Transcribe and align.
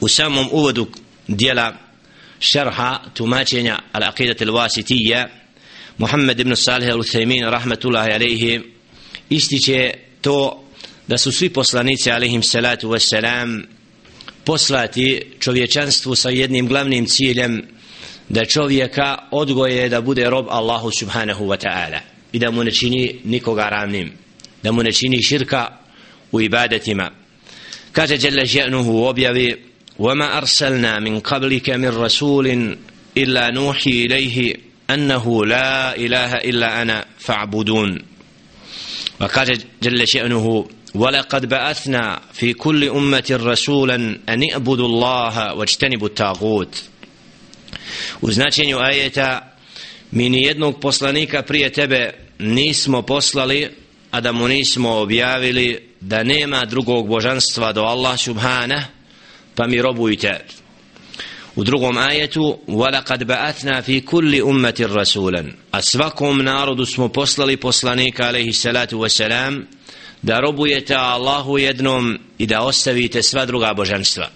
u 0.00 0.08
samom 0.08 0.48
uvodu 0.52 0.86
dijela 1.28 1.72
šerha 2.40 3.00
tumačenja 3.14 3.78
al-aqidat 3.92 4.40
al-wasitija 4.42 5.26
Muhammed 5.98 6.40
ibn 6.40 6.56
Salih 6.56 6.88
al-Uthaymin 6.88 7.50
rahmatullahi 7.50 8.12
alaihi 8.12 8.60
ističe 9.30 9.94
to 10.20 10.64
da 11.08 11.18
su 11.18 11.32
svi 11.32 11.50
poslanici 11.50 12.10
alaihim 12.10 12.42
salatu 12.42 12.88
wassalam 12.88 13.64
poslati 14.44 15.22
čovječanstvu 15.40 16.14
sa 16.14 16.30
jednim 16.30 16.68
glavnim 16.68 17.06
ciljem 17.06 17.62
da 18.28 18.44
čovjeka 18.44 19.18
odgoje 19.30 19.88
da 19.88 20.00
bude 20.00 20.30
rob 20.30 20.46
Allahu 20.50 20.90
subhanahu 20.98 21.44
wa 21.44 21.56
ta'ala 21.56 22.00
i 22.32 22.38
da 22.38 22.50
mu 22.50 22.64
ne 22.64 22.70
čini 22.70 23.20
nikoga 23.24 23.68
ravnim 23.68 24.12
da 24.62 24.72
mu 24.72 24.82
ne 24.82 24.92
čini 24.92 25.22
širka 25.22 25.78
u 26.32 26.40
ibadetima 26.40 27.10
kaže 27.92 28.18
Jalla 28.20 28.44
že'nuhu 28.44 28.92
u 28.92 29.04
objavi 29.04 29.67
وما 29.99 30.37
أرسلنا 30.37 30.99
من 30.99 31.19
قبلك 31.19 31.69
من 31.69 31.87
رسول 31.89 32.77
إلا 33.17 33.51
نوحي 33.51 33.89
إليه 33.89 34.55
أنه 34.89 35.45
لا 35.45 35.95
إله 35.95 36.33
إلا 36.33 36.81
أنا 36.81 37.05
فاعبدون 37.19 37.99
وقال 39.21 39.57
جل 39.83 40.07
شأنه 40.07 40.67
ولقد 40.95 41.45
بعثنا 41.49 42.21
في 42.33 42.53
كل 42.53 42.89
أمة 42.89 43.39
رسولا 43.43 43.95
أن 44.29 44.49
اعبدوا 44.51 44.85
الله 44.87 45.53
واجتنبوا 45.53 46.07
التاغوت 46.07 46.83
u 48.21 48.31
značenju 48.31 48.79
ajeta 48.79 49.53
mi 50.11 50.29
ni 50.29 50.41
jednog 50.41 50.79
poslanika 50.79 51.41
prije 51.41 51.69
tebe 51.71 52.13
nismo 52.39 53.01
poslali 53.01 53.69
a 54.11 54.21
da 54.21 54.31
mu 54.31 54.47
nismo 54.47 54.89
objavili 54.97 55.89
da 56.01 56.23
nema 56.23 56.65
drugog 56.65 57.07
božanstva 57.07 57.71
do 57.71 57.81
Allah 57.81 58.19
subhana 58.19 58.83
pa 59.57 59.67
mi 59.67 59.81
robujte 59.81 60.45
u 61.55 61.63
drugom 61.63 61.97
ajetu 61.97 62.57
وَلَقَدْ 62.67 63.23
بَعَثْنَا 63.23 63.81
فِي 63.81 64.01
كُلِّ 64.01 64.41
أُمَّةٍ 64.41 64.79
رَسُولًا 64.79 65.51
a 65.71 65.81
svakom 65.81 66.43
narodu 66.43 66.85
smo 66.85 67.09
poslali 67.09 67.57
poslanika 67.57 68.27
alaihi 68.27 68.53
salatu 68.53 68.99
wasalam 68.99 69.61
da 70.21 70.39
robujete 70.39 70.95
Allahu 70.95 71.57
jednom 71.57 72.19
i 72.37 72.45
da 72.45 72.61
ostavite 72.61 73.23
sva 73.23 73.45
druga 73.45 73.73
božanstva 73.73 74.29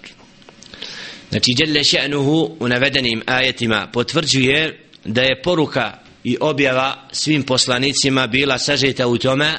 znači 1.30 1.54
Jelle 1.58 1.80
še'nuhu 1.80 2.56
u 2.60 2.68
navedenim 2.68 3.22
ajetima 3.26 3.88
potvrđuje 3.92 4.84
da 5.04 5.22
je 5.22 5.42
poruka 5.42 5.92
i 6.24 6.36
objava 6.40 7.08
svim 7.12 7.42
poslanicima 7.42 8.26
bila 8.26 8.58
sažeta 8.58 9.06
u 9.06 9.18
tome 9.18 9.54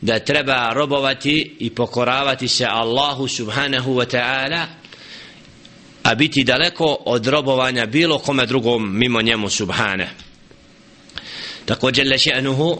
da 0.00 0.18
treba 0.18 0.72
robovati 0.72 1.56
i 1.58 1.70
pokoravati 1.70 2.48
se 2.48 2.66
Allahu 2.70 3.28
subhanahu 3.28 3.94
wa 3.94 4.16
ta'ala 4.16 4.66
a 6.07 6.15
biti 6.15 6.43
daleko 6.43 6.97
od 7.05 7.27
robovanja 7.27 7.85
bilo 7.85 8.19
kome 8.19 8.45
drugom 8.45 8.97
mimo 8.97 9.21
njemu 9.21 9.49
subhane. 9.49 10.09
Također 11.65 12.07
leše'nuhu 12.07 12.79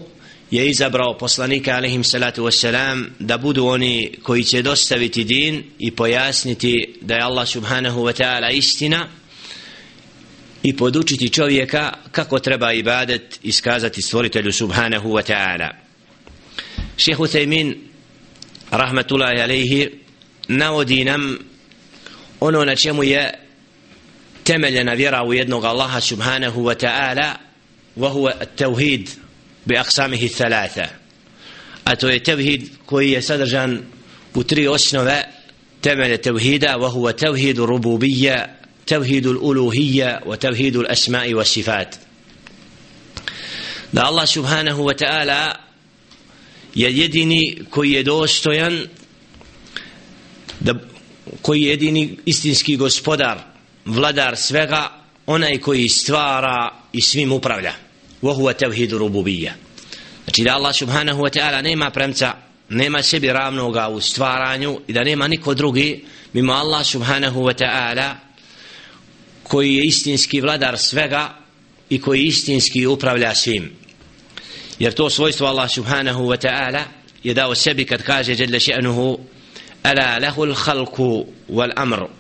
je 0.52 0.70
izabrao 0.70 1.18
poslanika 1.18 1.72
alaihim 1.72 2.04
salatu 2.04 2.44
wassalam 2.44 3.06
da 3.20 3.38
budu 3.38 3.66
oni 3.66 4.12
koji 4.24 4.44
će 4.44 4.62
dostaviti 4.62 5.24
din 5.24 5.64
i 5.80 5.92
pojasniti 5.92 6.96
da 7.02 7.16
je 7.16 7.22
Allah 7.22 7.48
subhanahu 7.48 8.02
wa 8.02 8.24
ta'ala 8.24 8.52
istina 8.52 9.08
i 10.64 10.78
podučiti 10.78 11.30
čovjeka 11.30 11.94
kako 12.12 12.40
treba 12.40 12.74
ibadet 12.74 13.40
iskazati 13.44 14.02
stvoritelju 14.02 14.52
subhanahu 14.52 15.10
wa 15.10 15.34
ta'ala. 15.34 15.70
Šehu 16.98 17.28
Thaymin 17.28 17.76
rahmatullahi 18.72 19.42
alaihi 19.42 19.90
navodi 20.48 21.04
nam 21.04 21.38
ono 22.40 22.66
na 22.66 22.76
čemu 22.76 23.04
je 23.04 23.34
temeljena 24.44 24.94
vjera 24.94 25.24
u 25.24 25.34
jednog 25.34 25.66
Allaha 25.66 26.02
subhanahu 26.02 26.62
wa 26.64 26.76
ta'ala 26.76 27.36
wa 27.98 28.10
huwa 28.14 28.32
at-tauhid 28.40 29.10
bi 29.66 29.76
aqsamihi 29.78 30.30
thalatha 30.30 30.88
a 31.84 31.96
to 31.96 32.10
je 32.10 32.24
tevhid 32.24 32.70
koji 32.86 33.12
je 33.12 33.22
sadržan 33.22 33.82
u 34.34 34.44
tri 34.44 34.68
osnove 34.68 35.24
temelje 35.82 36.18
tevhida 36.18 36.78
wa 36.78 36.92
huwa 36.92 37.14
tevhidu 37.14 37.66
rububija 37.66 38.48
tevhidu 38.86 39.40
uluhija 39.42 40.22
wa 40.26 40.38
tevhidu 40.38 40.84
asma'i 40.90 41.34
wa 41.34 41.46
sifat 41.46 41.98
da 43.92 44.04
Allah 44.06 44.28
subhanahu 44.28 44.84
wa 44.84 44.94
ta'ala 44.94 45.56
je 46.76 46.98
jedini 46.98 47.58
koji 47.70 47.92
je 47.92 48.04
dostojan 48.04 48.88
da 50.60 50.74
koji 51.42 51.62
je 51.62 51.70
jedini 51.70 52.18
istinski 52.26 52.78
gospodar 52.78 53.38
vladar 53.86 54.38
svega 54.38 54.92
onaj 55.26 55.58
koji 55.58 55.90
stvara 55.90 56.72
i 56.94 57.02
svim 57.02 57.32
upravlja. 57.32 57.74
Wa 58.22 58.36
huwa 58.36 58.54
tevhid 58.54 58.92
rububija. 58.92 59.54
Znači 60.24 60.44
da 60.44 60.56
Allah 60.56 60.76
subhanahu 60.76 61.22
wa 61.22 61.40
ta'ala 61.40 61.62
nema 61.62 61.90
premca 61.90 62.34
nema 62.70 63.04
sebi 63.04 63.28
ravnoga 63.28 63.88
u 63.88 64.02
stvaranju 64.02 64.80
i 64.88 64.94
da 64.94 65.04
nema 65.04 65.28
niko 65.28 65.54
drugi 65.54 66.06
mimo 66.34 66.54
Allah 66.54 66.86
subhanahu 66.86 67.42
wa 67.42 67.54
ta'ala 67.54 68.16
koji 69.44 69.76
je 69.76 69.84
istinski 69.86 70.42
vladar 70.42 70.78
svega 70.78 71.34
i 71.90 72.02
koji 72.02 72.24
istinski 72.24 72.86
upravlja 72.86 73.36
svim. 73.36 73.72
Jer 74.80 74.94
to 74.94 75.10
svojstvo 75.10 75.48
Allah 75.48 75.72
subhanahu 75.72 76.24
wa 76.24 76.48
ta'ala 76.48 76.84
je 77.24 77.34
dao 77.34 77.56
sebi 77.56 77.86
kad 77.86 78.04
kaže 78.04 78.36
jelle 78.38 78.60
še'nuhu 78.60 79.20
ألا 79.87 80.19
له 80.19 80.45
الخلق 80.45 81.27
والأمر 81.49 82.11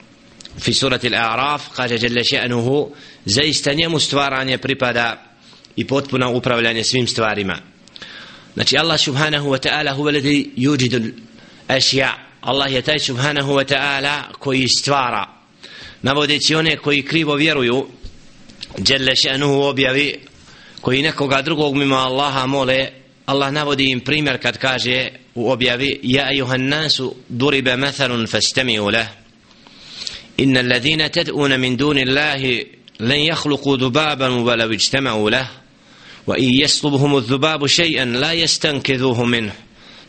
في 0.59 0.72
سورة 0.72 1.00
الأعراف 1.05 1.69
قال 1.69 1.99
جل 1.99 2.25
شأنه 2.25 2.91
زيستن 3.27 3.88
مستواران 3.88 4.56
بريبادا 4.56 5.19
i 5.77 5.87
potpuno 5.87 6.31
upravljanje 6.33 6.84
svim 6.84 7.06
stvarima. 7.06 7.59
Znači 8.55 8.78
Allah 8.78 9.00
subhanahu 9.00 9.49
wa 9.50 9.69
ta'ala 9.69 9.94
huwa 9.97 10.12
ladhi 10.12 10.50
yujidu 10.56 11.12
al-ashya. 11.69 12.09
Allah 12.41 12.72
je 12.72 12.83
taj 12.83 12.99
subhanahu 12.99 13.53
wa 13.53 13.65
ta'ala 13.65 14.22
koji 14.38 14.69
stvara. 14.69 15.27
Navodeći 16.03 16.55
one 16.55 16.77
koji 16.77 17.03
krivo 17.03 17.34
vjeruju, 17.34 17.87
dželle 18.78 19.12
še'nuhu 19.12 19.62
objavi, 19.62 20.19
koji 20.81 21.03
nekoga 21.03 21.43
drugog 21.43 21.77
mimo 21.77 21.97
Allaha 21.97 22.47
mole, 22.47 22.88
Allah 23.27 23.53
navodi 23.53 23.91
im 23.91 24.00
primjer 24.00 24.43
kad 24.43 24.59
kaže 24.59 25.09
u 25.38 25.52
objavi 25.52 26.00
Ja 26.03 26.25
ayuhan 26.25 26.68
nasu 26.68 27.16
duriba 27.30 27.78
mathalun 27.78 28.28
fastami'u 28.28 28.92
lah. 28.92 29.08
Inna 30.38 30.59
alladhina 30.59 31.09
tad'una 31.09 31.58
min 31.58 31.78
duni 31.78 32.02
Allahi 32.02 32.66
lan 33.00 33.20
yakhluqu 33.20 33.78
dhubaban 33.78 34.42
wa 34.42 34.56
law 34.56 34.72
ijtama'u 34.72 35.30
lah. 35.30 35.47
Wa 36.26 36.36
in 36.38 36.62
yaslubhum 36.62 37.22
adh-dhubabu 37.22 37.68
shay'an 37.68 38.20
la 38.20 38.34
yastankidhuhu 38.34 39.26
minhu. 39.26 39.53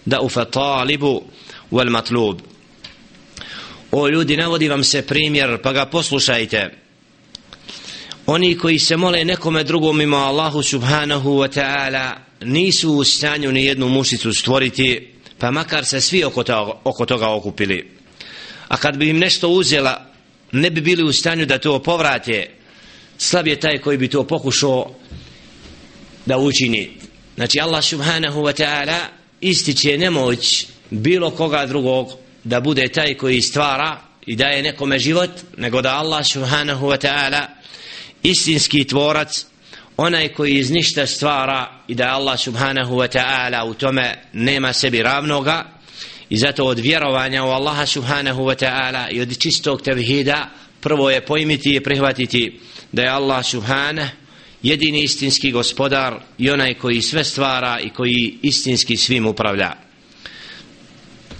Da'ufa 0.08 0.44
talibu 0.44 1.22
wal 1.70 1.90
matlub. 1.90 2.40
O 3.92 4.08
ljudi 4.08 4.36
navodi 4.36 4.68
vam 4.68 4.84
se 4.84 5.06
primjer 5.06 5.60
pa 5.62 5.72
ga 5.72 5.86
poslušajte. 5.86 6.70
Oni 8.26 8.58
koji 8.58 8.78
se 8.78 8.96
mole 8.96 9.24
nekome 9.24 9.64
drugom 9.64 9.96
mimo 9.98 10.16
Allahu 10.16 10.62
subhanahu 10.62 11.30
wa 11.38 11.48
ta'ala 11.48 12.16
nisu 12.40 12.92
u 12.92 13.04
stanju 13.04 13.52
ni 13.52 13.64
jednu 13.64 13.88
mušicu 13.88 14.32
stvoriti 14.32 15.17
pa 15.38 15.50
makar 15.50 15.84
se 15.84 16.00
svi 16.00 16.24
oko 16.24 16.42
toga, 16.44 16.72
oko 16.84 17.06
toga 17.06 17.28
okupili. 17.28 17.90
A 18.68 18.76
kad 18.76 18.96
bi 18.96 19.08
im 19.08 19.18
nešto 19.18 19.48
uzela 19.48 20.06
ne 20.52 20.70
bi 20.70 20.80
bili 20.80 21.02
u 21.02 21.12
stanju 21.12 21.46
da 21.46 21.58
to 21.58 21.78
povrate. 21.82 22.50
Slab 23.18 23.46
je 23.46 23.60
taj 23.60 23.78
koji 23.78 23.98
bi 23.98 24.08
to 24.08 24.24
pokušao 24.26 24.94
da 26.26 26.38
učini. 26.38 26.90
Znači 27.36 27.60
Allah 27.60 27.84
subhanahu 27.84 28.40
wa 28.42 28.62
ta'ala 28.62 28.98
ističe 29.40 29.98
nemoć 29.98 30.66
bilo 30.90 31.30
koga 31.30 31.66
drugog 31.66 32.08
da 32.44 32.60
bude 32.60 32.88
taj 32.88 33.14
koji 33.14 33.42
stvara 33.42 34.00
i 34.26 34.36
daje 34.36 34.62
nekome 34.62 34.98
život 34.98 35.30
nego 35.56 35.82
da 35.82 35.96
Allah 35.96 36.26
subhanahu 36.26 36.86
wa 36.86 37.06
ta'ala 37.06 37.46
istinski 38.22 38.84
tvorac 38.84 39.44
onaj 39.98 40.28
koji 40.28 40.52
iz 40.54 40.70
ništa 40.70 41.06
stvara 41.06 41.82
i 41.88 41.94
da 41.94 42.08
Allah 42.08 42.40
subhanahu 42.40 42.96
wa 42.96 43.18
ta'ala 43.18 43.64
u 43.64 43.74
tome 43.74 44.14
nema 44.32 44.72
sebi 44.72 45.02
ravnoga 45.02 45.64
i 46.28 46.36
zato 46.36 46.64
od 46.64 46.78
vjerovanja 46.78 47.44
u 47.44 47.48
Allaha 47.48 47.86
subhanahu 47.86 48.42
wa 48.42 48.64
ta'ala 48.64 49.10
i 49.10 49.20
od 49.20 49.38
čistog 49.38 49.82
tevhida 49.82 50.48
prvo 50.80 51.10
je 51.10 51.26
pojmiti 51.26 51.74
i 51.74 51.80
prihvatiti 51.80 52.60
da 52.92 53.02
je 53.02 53.08
Allah 53.08 53.46
subhanahu 53.46 54.10
jedini 54.62 55.02
istinski 55.02 55.50
gospodar 55.50 56.14
i 56.38 56.50
onaj 56.50 56.74
koji 56.74 57.02
sve 57.02 57.24
stvara 57.24 57.80
i 57.80 57.90
koji 57.90 58.38
istinski 58.42 58.96
svim 58.96 59.26
upravlja. 59.26 59.72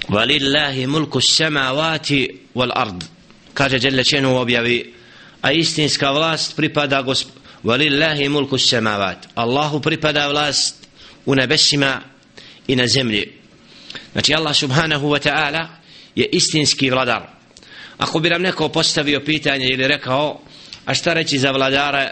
Walillahi 0.09 0.87
mulku 0.87 1.21
samavati 1.21 2.41
wal 2.55 2.71
ard. 2.75 3.05
Kaže 3.55 3.79
Đelečenu 3.79 4.35
u 4.35 4.37
objavi 4.37 4.95
a 5.43 5.53
istinska 5.53 6.11
vlast 6.11 6.57
pripada 6.57 7.03
gospodaru 7.03 7.38
Walillahi 7.65 8.29
mulku 8.29 8.59
samawat. 8.59 9.29
Allahu 9.35 9.81
pripada 9.81 10.29
vlast 10.29 10.87
u 11.27 11.35
nebesima 11.35 12.01
i 12.67 12.77
na 12.77 12.87
zemlji. 12.87 13.33
Znači 14.13 14.35
Allah 14.35 14.57
subhanahu 14.57 15.09
wa 15.09 15.29
ta'ala 15.29 15.67
je 16.15 16.27
istinski 16.33 16.91
vladar. 16.91 17.39
ako 17.99 18.21
bi 18.21 18.31
nam 18.31 18.43
neko 18.43 18.69
postavio 18.69 19.21
pitanje 19.21 19.67
ili 19.67 19.89
rekao 19.89 20.41
a 20.85 20.95
šta 20.95 21.13
reći 21.13 21.39
za 21.39 21.51
vladara 21.51 22.11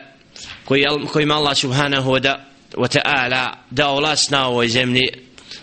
koji, 0.65 0.85
kojima 1.13 1.35
Allah 1.35 1.57
subhanahu 1.57 2.11
wa, 2.11 2.37
wa 2.73 2.99
ta'ala 2.99 3.53
dao 3.71 3.97
vlast 3.97 4.31
na 4.31 4.49
ovoj 4.49 4.69
zemlji 4.69 5.09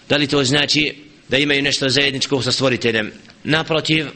da 0.10 0.18
li 0.18 0.28
to 0.28 0.44
znači 0.44 0.96
da 1.30 1.38
imaju 1.38 1.62
nešto 1.62 1.90
zajedničko 1.90 2.42
sa 2.42 2.52
stvoriteljem 2.52 3.12
naprotiv 3.44 4.08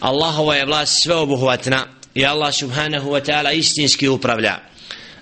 Allahova 0.00 0.56
je 0.56 0.66
vlast 0.66 1.02
sveobuhvatna 1.02 1.86
i 2.14 2.24
Allah 2.24 2.54
subhanahu 2.54 3.10
wa 3.10 3.24
ta'ala 3.26 3.52
istinski 3.52 4.08
upravlja 4.08 4.58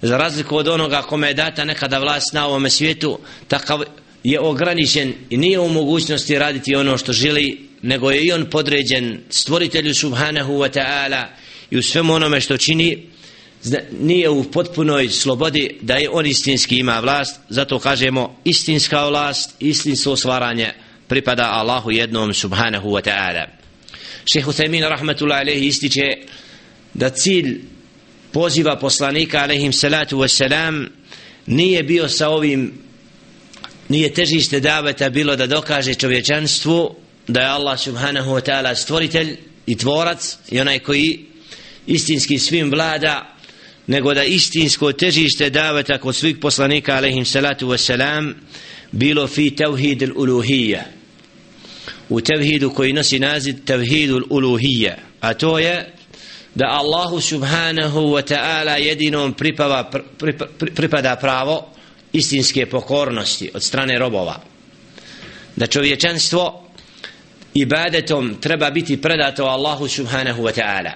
za 0.03 0.17
razliku 0.17 0.57
od 0.57 0.69
onoga 0.69 1.03
kome 1.03 1.29
je 1.29 1.35
data 1.35 1.65
nekada 1.65 1.99
vlast 1.99 2.33
na 2.33 2.47
ovome 2.47 2.71
svijetu 2.71 3.19
takav 3.49 3.83
je 4.25 4.41
ograničen 4.41 5.15
i 5.31 5.37
nije 5.37 5.61
u 5.61 5.69
mogućnosti 5.69 6.39
raditi 6.39 6.75
ono 6.75 6.99
što 6.99 7.13
želi 7.13 7.69
nego 7.83 8.11
je 8.11 8.21
i 8.23 8.33
on 8.33 8.47
podređen 8.51 9.21
stvoritelju 9.31 9.95
subhanahu 9.95 10.53
wa 10.53 10.79
ta'ala 10.79 11.25
i 11.71 11.79
u 11.79 11.83
svemu 11.83 12.15
onome 12.15 12.41
što 12.41 12.57
čini. 12.57 13.07
Nije 14.01 14.29
u 14.31 14.45
potpunoj 14.45 15.09
slobodi 15.09 15.79
da 15.83 15.95
je 15.95 16.11
on 16.11 16.27
istinski 16.27 16.79
ima 16.79 17.01
vlast 17.01 17.41
zato 17.49 17.79
kažemo 17.79 18.37
istinska 18.45 19.09
vlast 19.09 19.55
istinsko 19.61 20.17
stvaranje 20.17 20.73
pripada 21.09 21.51
Allahu 21.53 21.91
jednom 21.91 22.35
subhanahu 22.35 22.89
wa 22.89 23.03
ta'ala. 23.03 23.47
Šehu 24.33 24.53
Themin 24.53 24.85
rahmatullahi 24.85 25.41
alaihi 25.41 25.67
ističe 25.67 26.03
da 26.95 27.11
cilj 27.11 27.61
poziva 28.37 28.77
poslanika 28.77 29.39
alaihim 29.43 29.73
salatu 29.73 30.19
vesselam 30.19 30.89
nije 31.47 31.83
bio 31.83 32.09
sa 32.09 32.29
ovim 32.29 32.73
nije 33.89 34.15
težište 34.15 34.61
daveta 34.61 35.11
bilo 35.11 35.37
da 35.37 35.47
dokaže 35.47 35.95
čovječanstvu 35.95 36.95
da 37.29 37.41
je 37.41 37.47
Allah 37.47 37.81
subhanahu 37.81 38.31
wa 38.31 38.41
ta'ala 38.41 38.75
stvoritelj 38.75 39.37
i 39.67 39.77
tvorac 39.77 40.37
i 40.51 40.61
onaj 40.61 40.79
koji 40.79 41.25
istinski 41.87 42.39
svim 42.39 42.71
vlada 42.71 43.37
nego 43.87 44.15
da 44.15 44.25
istinsko 44.25 44.93
težište 44.93 45.51
daveta 45.51 45.99
kod 45.99 46.17
svih 46.17 46.37
poslanika 46.37 46.97
alaihim 46.97 47.25
salatu 47.25 47.69
vesselam 47.69 48.35
bilo 48.93 49.27
fi 49.27 49.51
tevhid 49.51 50.11
uluhija. 50.17 50.85
U 52.09 52.21
tevhidu 52.21 52.71
koji 52.71 52.93
nosi 52.93 53.19
naziv 53.19 53.55
tevhidu 53.65 54.27
uluhija 54.31 54.97
a 55.21 55.35
to 55.35 55.59
je 55.59 55.96
da 56.57 56.67
Allahu 56.81 57.21
subhanahu 57.21 58.17
wa 58.17 58.25
ta'ala 58.25 58.81
jedinom 58.81 59.37
pripava, 59.37 59.91
pripada 60.75 61.17
pravo 61.17 61.69
istinske 62.13 62.67
pokornosti 62.67 63.51
od 63.55 63.63
strane 63.63 63.99
robova. 63.99 64.41
Da 65.57 65.67
čovječanstvo 65.67 66.65
ibadetom 67.55 68.37
treba 68.41 68.71
biti 68.71 69.01
predato 69.01 69.45
Allahu 69.45 69.89
subhanahu 69.89 70.43
wa 70.43 70.53
ta'ala. 70.53 70.93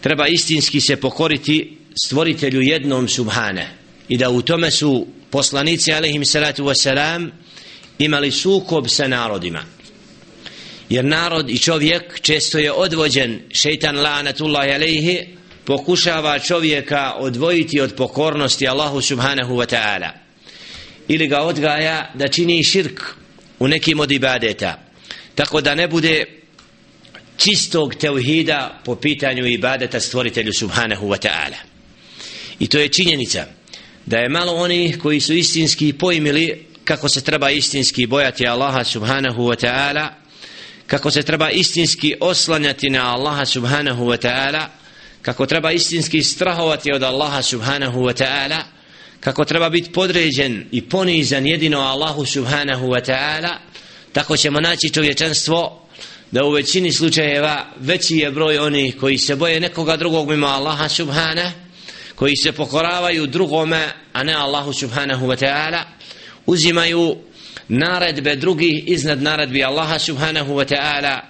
Treba 0.00 0.26
istinski 0.26 0.80
se 0.80 0.96
pokoriti 0.96 1.78
stvoritelju 2.06 2.60
jednom 2.62 3.08
subhane 3.08 3.68
i 4.08 4.16
da 4.16 4.30
u 4.30 4.42
tome 4.42 4.70
su 4.70 5.06
poslanici 5.30 5.92
alaihim 5.92 6.24
salatu 6.24 6.64
wasalam 6.64 7.30
imali 7.98 8.30
sukob 8.30 8.88
sa 8.88 9.08
narodima 9.08 9.64
jer 10.90 11.04
narod 11.04 11.50
i 11.50 11.58
čovjek 11.58 12.20
često 12.20 12.58
je 12.58 12.72
odvođen. 12.72 13.40
Šeitan 13.52 13.96
la'anatullahi 13.96 14.74
alaihi 14.74 15.26
pokušava 15.64 16.38
čovjeka 16.38 17.14
odvojiti 17.18 17.80
od 17.80 17.94
pokornosti 17.94 18.68
Allahu 18.68 19.00
subhanahu 19.00 19.54
wa 19.54 19.74
ta'ala. 19.74 20.10
Ili 21.08 21.28
ga 21.28 21.40
odgaja 21.40 22.12
da 22.14 22.28
čini 22.28 22.64
širk 22.64 23.00
u 23.58 23.68
nekim 23.68 24.00
od 24.00 24.10
ibadeta. 24.10 24.78
Tako 25.34 25.60
da 25.60 25.74
ne 25.74 25.88
bude 25.88 26.24
čistog 27.36 27.94
tevhida 27.94 28.80
po 28.84 28.96
pitanju 28.96 29.46
ibadeta 29.46 30.00
stvoritelju 30.00 30.52
subhanahu 30.52 31.06
wa 31.06 31.28
ta'ala. 31.28 31.56
I 32.58 32.66
to 32.66 32.78
je 32.78 32.88
činjenica 32.88 33.46
da 34.06 34.18
je 34.18 34.28
malo 34.28 34.52
oni 34.52 34.98
koji 35.02 35.20
su 35.20 35.34
istinski 35.34 35.92
pojmili 35.92 36.66
kako 36.84 37.08
se 37.08 37.20
treba 37.20 37.50
istinski 37.50 38.06
bojati 38.06 38.46
Allaha 38.46 38.84
subhanahu 38.84 39.42
wa 39.42 39.66
ta'ala 39.66 40.19
kako 40.90 41.10
se 41.10 41.22
treba 41.22 41.50
istinski 41.50 42.14
oslanjati 42.20 42.90
na 42.90 43.14
Allaha 43.14 43.46
subhanahu 43.46 44.04
wa 44.04 44.26
ta'ala 44.26 44.66
kako 45.22 45.46
treba 45.46 45.72
istinski 45.72 46.22
strahovati 46.22 46.92
od 46.92 47.02
Allaha 47.02 47.42
subhanahu 47.42 48.00
wa 48.00 48.22
ta'ala 48.22 48.62
kako 49.20 49.44
treba 49.44 49.68
biti 49.68 49.92
podređen 49.92 50.66
i 50.72 50.82
ponizan 50.82 51.46
jedino 51.46 51.78
Allahu 51.80 52.26
subhanahu 52.26 52.86
wa 52.86 53.10
ta'ala 53.10 53.54
tako 54.12 54.36
ćemo 54.36 54.60
naći 54.60 54.90
čovječanstvo 54.90 55.88
da 56.30 56.44
u 56.44 56.50
većini 56.50 56.92
slučajeva 56.92 57.66
veći 57.80 58.16
je 58.16 58.30
broj 58.30 58.58
onih 58.58 58.96
koji 59.00 59.18
se 59.18 59.36
boje 59.36 59.60
nekoga 59.60 59.96
drugog 59.96 60.28
mimo 60.28 60.46
Allaha 60.46 60.88
subhanahu 60.88 61.52
koji 62.14 62.36
se 62.36 62.52
pokoravaju 62.52 63.26
drugome 63.26 63.88
a 64.12 64.22
ne 64.22 64.34
Allahu 64.34 64.72
subhanahu 64.72 65.26
wa 65.26 65.46
ta'ala 65.46 65.82
uzimaju 66.46 67.16
naredbe 67.70 68.36
drugih 68.36 68.82
iznad 68.86 69.22
naredbi 69.22 69.64
Allaha 69.64 69.98
subhanahu 69.98 70.54
wa 70.54 70.64
ta'ala 70.64 71.20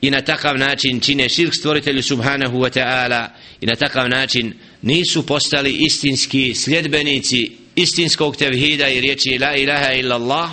i 0.00 0.10
na 0.10 0.20
takav 0.20 0.58
način 0.58 1.00
čine 1.00 1.28
širk 1.28 1.54
stvoritelju 1.54 2.02
subhanahu 2.02 2.58
wa 2.58 2.70
ta'ala 2.70 3.28
i 3.60 3.66
na 3.66 3.76
takav 3.76 4.08
način 4.08 4.54
nisu 4.82 5.26
postali 5.26 5.76
istinski 5.80 6.54
sljedbenici 6.54 7.52
istinskog 7.76 8.36
tevhida 8.36 8.88
i 8.88 9.00
riječi 9.00 9.38
la 9.38 9.56
ilaha 9.56 9.92
illa 9.92 10.14
Allah 10.14 10.50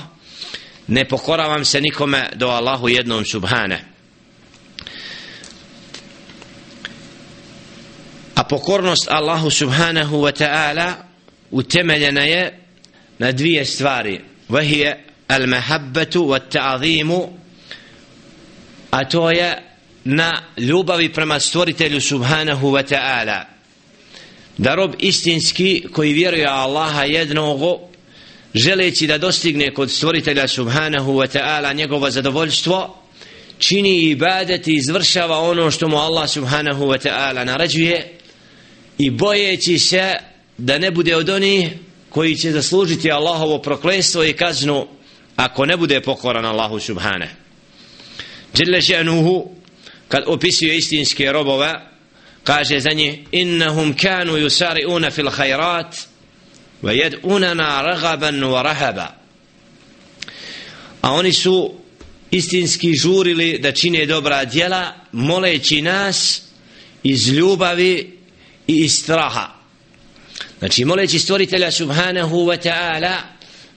ne 0.88 1.06
pokoravam 1.06 1.66
se 1.66 1.82
nikome 1.82 2.30
do 2.36 2.48
Allahu 2.48 2.90
jednom 2.90 3.26
subhane. 3.26 3.86
A 8.36 8.44
pokornost 8.44 9.08
Allahu 9.10 9.50
subhanahu 9.50 10.18
wa 10.18 10.32
ta'ala 10.44 10.94
utemeljena 11.52 12.22
je 12.22 12.60
na 13.20 13.32
dvije 13.32 13.66
stvari. 13.66 14.22
Vahije 14.50 15.04
al 15.28 15.48
mahabbatu 15.48 16.26
wa 16.26 16.40
ta'zimu 16.40 17.30
a 18.92 19.06
to 19.06 19.32
je 19.32 19.64
na 20.04 20.42
ljubavi 20.58 21.14
prema 21.14 21.40
stvoritelju 21.40 22.02
subhanahu 22.02 22.68
wa 22.72 22.84
ta'ala. 22.84 23.44
Da 24.58 24.76
rob 24.76 24.94
istinski 25.00 25.84
koji 25.94 26.14
vjeruje 26.14 26.46
Allaha 26.46 27.04
jednog 27.04 27.80
želeći 28.54 29.08
da 29.08 29.18
dostigne 29.18 29.74
kod 29.74 29.92
stvoritelja 29.92 30.48
subhanahu 30.48 31.12
wa 31.14 31.38
ta'ala 31.38 31.76
njegovo 31.76 32.12
zadovoljstvo 32.12 33.04
čini 33.60 34.02
ibadet 34.02 34.68
i 34.68 34.76
izvršava 34.76 35.40
ono 35.40 35.72
što 35.72 35.88
mu 35.88 35.98
Allah 35.98 36.30
subhanahu 36.30 36.86
wa 36.86 37.08
ta'ala 37.08 37.46
naređuje 37.46 38.18
i 38.98 39.10
bojeći 39.10 39.80
se 39.80 40.14
da 40.58 40.78
ne 40.78 40.92
bude 40.92 41.16
od 41.16 41.30
onih 41.30 41.70
koji 42.10 42.36
će 42.36 42.52
zaslužiti 42.52 43.12
Allahovo 43.12 43.58
proklestvo 43.62 44.24
i 44.24 44.34
kaznu 44.34 44.88
ako 45.38 45.66
ne 45.66 45.78
bude 45.78 46.02
pokoran 46.02 46.46
Allahu 46.46 46.80
subhane 46.80 47.30
Jelle 48.58 48.82
še'nuhu 48.82 49.50
kad 50.08 50.24
opisuje 50.28 50.78
istinske 50.78 51.32
robove 51.32 51.74
kaže 52.44 52.80
za 52.80 52.90
njih 52.90 53.20
innahum 53.32 53.94
kanu 53.94 54.38
yusari'una 54.38 55.12
fil 55.12 55.30
khairat 55.30 55.96
wa 56.84 56.92
yad'unana 56.94 57.82
raghaban 57.82 58.44
wa 58.44 58.62
rahaba. 58.64 59.08
A 61.02 61.12
oni 61.12 61.34
su 61.34 61.74
istinski 62.32 62.94
žurili 62.94 63.60
da 63.60 63.72
čine 63.72 64.06
dobra 64.06 64.46
djela 64.46 64.94
moleći 65.12 65.82
nas 65.82 66.42
iz 67.04 67.28
ljubavi 67.28 68.18
i 68.68 68.76
iz 68.76 68.94
straha. 68.94 69.48
Znači 70.60 70.86
moleći 70.86 71.20
stvoritelja 71.20 71.72
subhanahu 71.72 72.38
wa 72.38 72.70
ta'ala 72.70 73.16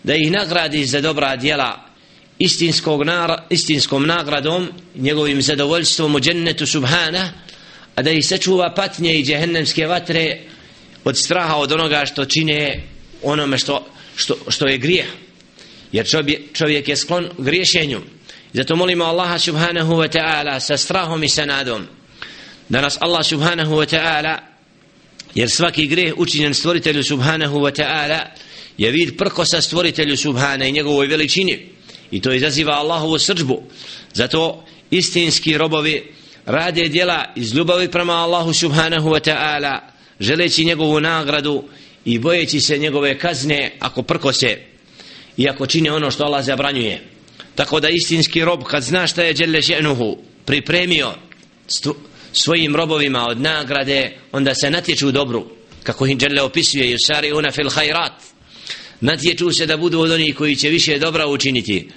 da 0.03 0.15
ih 0.15 0.33
nagradi 0.33 0.85
za 0.85 1.01
dobra 1.01 1.37
djela 1.37 1.87
istinskog 2.39 3.05
nar, 3.05 3.43
istinskom 3.51 4.07
nagradom 4.07 4.69
njegovim 4.95 5.43
zadovoljstvom 5.43 6.15
u 6.15 6.21
džennetu 6.21 6.67
subhana 6.67 7.33
a 7.95 8.03
da 8.03 8.11
ih 8.11 8.27
sačuva 8.27 8.75
patnje 8.75 9.15
i 9.15 9.25
džehennemske 9.25 9.87
vatre 9.87 10.39
od 11.05 11.19
straha 11.19 11.57
od 11.57 11.73
onoga 11.73 12.07
što 12.07 12.25
čine 12.25 12.83
onome 13.23 13.59
što, 13.59 13.87
što, 14.17 14.37
što 14.49 14.67
je 14.67 14.79
grijeh. 14.79 15.07
Jer 15.93 16.07
čovjek, 16.07 16.41
čovjek 16.53 16.89
je 16.89 16.97
sklon 16.97 17.29
griješenju. 17.39 18.01
Zato 18.53 18.77
molimo 18.77 19.05
Allaha 19.05 19.39
subhanahu 19.39 19.95
wa 19.95 20.09
ta'ala 20.19 20.61
sa 20.61 20.77
strahom 20.77 21.23
i 21.23 21.29
sa 21.29 21.45
nadom 21.45 21.87
da 22.69 22.81
nas 22.81 22.99
Allah 23.01 23.27
subhanahu 23.27 23.75
wa 23.75 23.97
ta'ala 23.97 24.39
jer 25.35 25.51
svaki 25.51 25.87
greh 25.87 26.15
učinjen 26.17 26.55
stvoritelju 26.55 27.05
subhanahu 27.05 27.59
wa 27.59 27.83
ta'ala 27.83 28.21
je 28.79 28.91
vid 28.91 29.17
prkosa 29.17 29.61
stvoritelju 29.61 30.17
subhana 30.17 30.67
i 30.67 30.73
njegovoj 30.73 31.07
veličini. 31.07 31.67
I 32.11 32.21
to 32.21 32.33
izaziva 32.33 32.73
Allahovu 32.73 33.19
srđbu 33.19 33.63
zato 34.13 34.65
istinski 34.91 35.59
robovi 35.59 36.13
rade 36.47 36.89
djela 36.89 37.25
iz 37.37 37.55
ljubavi 37.55 37.91
prema 37.91 38.13
Allahu 38.13 38.53
subhanahu 38.53 39.09
wa 39.11 39.31
ta'ala 39.31 39.79
želeći 40.21 40.65
njegovu 40.65 41.01
nagradu 41.01 41.65
i 42.05 42.19
bojeći 42.19 42.61
se 42.61 42.79
njegove 42.79 43.19
kazne 43.19 43.73
ako 43.79 44.03
prkose 44.03 44.59
i 45.37 45.49
ako 45.49 45.67
čine 45.67 45.93
ono 45.93 46.11
što 46.11 46.25
Allah 46.25 46.45
zabranjuje. 46.45 47.01
Tako 47.55 47.81
da 47.81 47.89
istinski 47.89 48.45
rob 48.45 48.63
kad 48.65 48.83
zna 48.83 49.07
šta 49.07 49.23
je 49.23 49.33
Đelle 49.33 49.61
Ženuhu 49.61 50.19
pripremio 50.45 51.13
svojim 52.33 52.77
robovima 52.77 53.27
od 53.27 53.41
nagrade 53.41 54.17
onda 54.33 54.55
se 54.55 54.71
natječu 54.71 55.09
u 55.09 55.13
dobru 55.13 55.47
kako 55.83 56.07
im 56.07 56.19
Đelle 56.19 56.43
opisuje 56.43 56.91
Jusari 56.91 57.33
una 57.33 57.51
fil 57.51 57.71
hajrat 57.71 58.13
natječu 59.01 59.53
se 59.53 59.67
da 59.67 59.77
budu 59.77 60.01
od 60.01 60.11
onih 60.11 60.37
koji 60.37 60.57
će 60.57 60.69
više 60.69 60.99
dobra 60.99 61.27
učiniti 61.27 61.89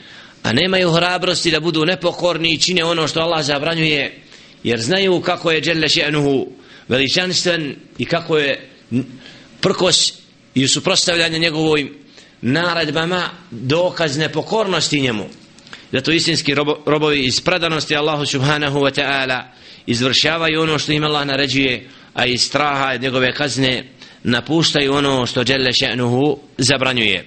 a 0.44 0.54
nemaju 0.54 0.92
hrabrosti 0.92 1.52
da 1.52 1.60
budu 1.60 1.86
nepokorni 1.86 2.54
i 2.54 2.60
čine 2.60 2.84
ono 2.84 3.08
što 3.08 3.20
Allah 3.20 3.46
zabranjuje 3.46 4.22
jer 4.64 4.82
znaju 4.82 5.22
kako 5.22 5.52
je 5.52 5.62
Đelle 5.62 5.88
še'nuhu 5.88 6.46
veličanstven 6.88 7.76
i 7.98 8.06
kako 8.06 8.38
je 8.38 8.70
prkos 9.62 10.14
i 10.56 10.68
suprostavljanje 10.68 11.40
njegovoj 11.40 11.92
naredbama 12.42 13.30
dokaz 13.52 14.18
nepokornosti 14.18 15.02
njemu. 15.02 15.26
Zato 15.92 16.12
istinski 16.12 16.56
robo, 16.56 16.78
robovi 16.86 17.26
iz 17.26 17.42
predanosti 17.42 17.96
Allahu 17.96 18.26
subhanahu 18.26 18.80
wa 18.80 19.02
ta'ala 19.02 19.42
izvršavaju 19.86 20.62
ono 20.62 20.80
što 20.80 20.92
im 20.92 21.04
Allah 21.04 21.28
naređuje 21.28 21.90
a 22.14 22.26
iz 22.26 22.42
straha 22.42 22.98
njegove 22.98 23.34
kazne 23.34 23.93
napuštaju 24.24 24.94
ono 24.94 25.26
što 25.26 25.44
Đelle 25.44 25.72
še'nuhu 25.72 26.38
zabranjuje. 26.58 27.26